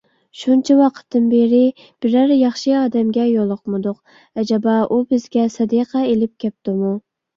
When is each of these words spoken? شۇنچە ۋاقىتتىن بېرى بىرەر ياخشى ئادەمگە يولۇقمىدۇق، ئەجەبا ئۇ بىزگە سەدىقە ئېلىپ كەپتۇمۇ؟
شۇنچە 0.43 0.75
ۋاقىتتىن 0.77 1.25
بېرى 1.33 1.59
بىرەر 2.05 2.33
ياخشى 2.37 2.73
ئادەمگە 2.79 3.27
يولۇقمىدۇق، 3.33 4.01
ئەجەبا 4.41 4.79
ئۇ 4.89 4.99
بىزگە 5.13 5.45
سەدىقە 5.59 6.03
ئېلىپ 6.09 6.35
كەپتۇمۇ؟ 6.47 6.97